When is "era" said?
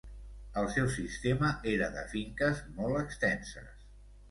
1.73-1.91